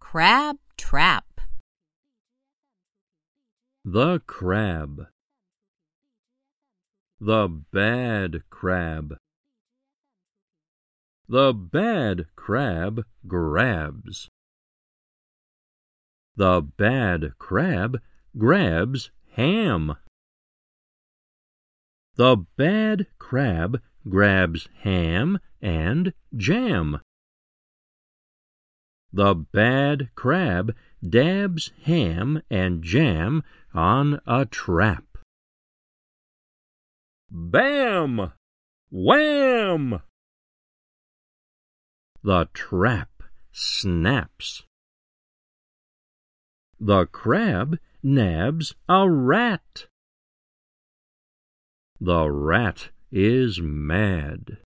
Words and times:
Crab 0.00 0.56
trap. 0.76 1.40
The 3.84 4.20
crab. 4.26 5.08
The 7.20 7.48
bad 7.48 8.42
crab. 8.50 9.16
The 11.28 11.52
bad 11.52 12.26
crab 12.36 13.04
grabs. 13.26 14.28
The 16.36 16.62
bad 16.62 17.32
crab 17.38 18.00
grabs 18.36 19.10
ham. 19.32 19.96
The 22.14 22.36
bad 22.56 23.06
crab 23.18 23.82
grabs 24.08 24.68
ham 24.82 25.38
and 25.60 26.12
jam. 26.36 27.00
The 29.12 29.34
bad 29.34 30.10
crab 30.14 30.76
dabs 31.02 31.72
ham 31.84 32.42
and 32.50 32.82
jam 32.82 33.42
on 33.72 34.20
a 34.26 34.44
trap. 34.44 35.04
Bam! 37.30 38.32
Wham! 38.90 40.02
The 42.22 42.48
trap 42.52 43.22
snaps. 43.52 44.64
The 46.80 47.06
crab 47.06 47.78
nabs 48.02 48.74
a 48.88 49.10
rat. 49.10 49.86
The 52.00 52.30
rat 52.30 52.90
is 53.10 53.60
mad. 53.60 54.58